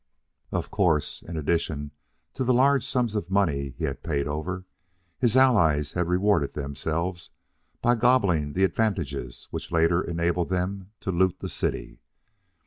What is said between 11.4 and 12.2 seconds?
city.